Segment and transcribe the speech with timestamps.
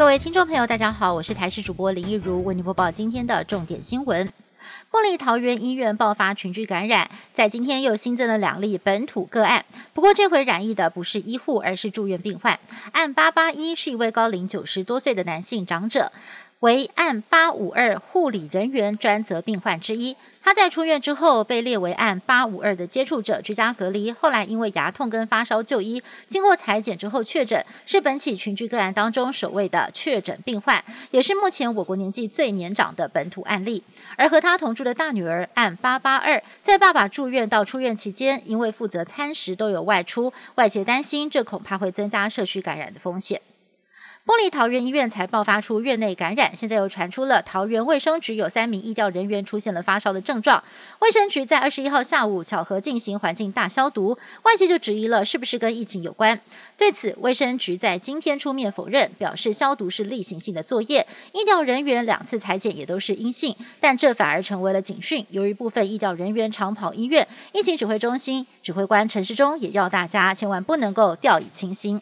[0.00, 4.26] 各位听众朋友，大家好，我是台视主播林一如，为您播报今天的重点新闻。
[4.90, 9.62] 公立桃园医院爆发群聚感染，在今天又新增了两例本土个案，
[9.92, 12.58] 不过这回染疫的不是医护，而是住院病患。
[12.92, 16.10] 案八八一是一位高龄九十多岁的男性长者。
[16.60, 24.12] 为案八五二护理人员专责病患之一，他在出院之后被列为案八五二的接触者，居家隔离。
[24.12, 33.82] 后来因为牙痛跟发烧就医，经过裁剪之后确诊，是本起群聚个案当中首位的确诊病患，也是目前我国年纪最年长的本土案例。
[34.16, 43.40] 而和他同住的大女儿案八八二，在爸爸住院到出院期间，因为负责餐食都有外出，外界担心这恐怕会增加社区感染的风险。
[44.30, 50.62] 公立桃园医院才爆发出院内感染，现在又传出了桃园卫生局有三名医调人员出现了发烧的症状。
[51.00, 56.40] 卫生局在二十一号下午巧合进行环境大消毒，外界就质疑了是不是跟疫情有关。
[56.78, 65.26] 对此，卫生局在今天出面否认，表示消毒是例行性的作业，医调人员两次裁剪也都是阴性，但这反而成为了警讯。
[65.30, 72.00] 由于部分医调人员常跑医院，疫情指挥中心指挥官陈世忠也要大家千万不能够掉以轻心。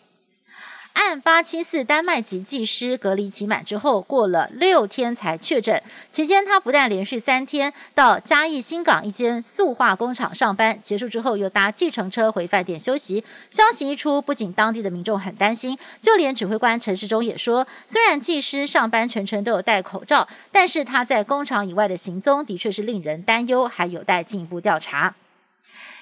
[0.98, 5.80] 案发七四丹麦籍技师隔离期满之后，过了六天才确诊。
[6.10, 13.22] 期间，他不但连续三天到嘉义新港一间塑化工厂上班，结束之后又搭计程车回饭店休息。
[13.48, 25.14] 消息一出，不仅当地的民众很担心，就连指挥官陈世忠也说，虽然技师上班全程都有戴口罩，但是他在工厂以外的行踪的确是令人担忧，还有待进一步调查。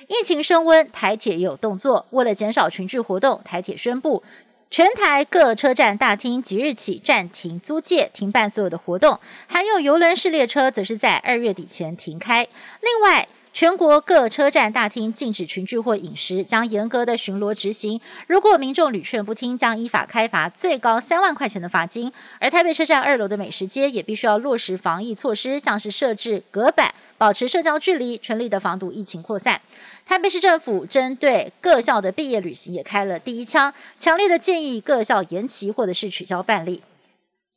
[0.08, 4.24] 疫情升温，台铁也有动作，为了减少群聚活动，台铁宣布。
[4.68, 12.46] 全台各车站大厅即日起暂停租借、停办所有的活动，还有游轮式列车则是在二月底前停开。
[12.80, 17.98] 另外，全国各车站大厅禁止群聚或饮食，将严格的巡逻执行。
[18.26, 22.12] 如果民众屡劝不听，将依法开罚最高三万块钱的罚金。
[22.38, 29.58] 而台北车站二楼的美食街也必须要落实防疫措施，像是设置隔板、保持社交距离，全力的防堵疫情扩散。
[30.04, 36.82] 台北市政府针对各校的毕业旅行也开了第一枪，强烈的建议各校延期或者是取消办理。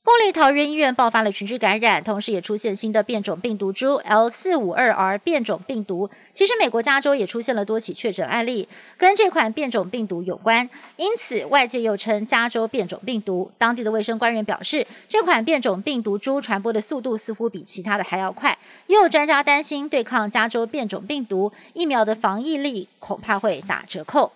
[0.09, 6.09] 玻璃桃园医院爆发了群聚感染，同时也出现新的变种病毒株 L 四五二 R 变种病毒。
[6.33, 8.67] 其实，美国加州也出现了多起确诊案例，
[8.97, 13.51] 跟这款变种病毒有关，因此外界又称加州变种病毒。
[13.57, 18.57] 当地的卫生官员表示，这款变种病毒株传播的速度似乎比其他的还要快。
[18.87, 24.31] 也有专家担心，对抗加州变种病毒疫苗的防疫力恐怕会打折扣。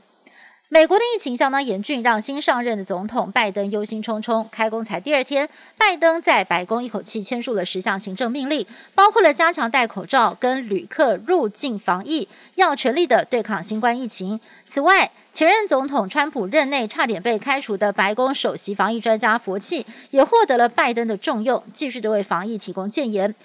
[0.74, 4.44] 美国的疫情相当严峻，让新上任的总统拜登忧心忡忡。
[4.50, 5.48] 开工才第二天，
[5.78, 14.40] 拜登在白宫一口气签署了十项行政命令，包括了加强戴口罩跟旅客入境防疫，要全力的对抗新冠疫情。
[14.66, 23.36] 此外，前任总统川普任内差点被开除的白宫首席防疫专家佛契，也获得了拜登的重用，继续的为防疫提供建言。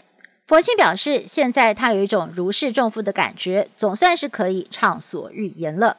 [0.46, 5.98] 佛契表示，现在他有一种如释重负的感觉，总算是可以畅所欲言了。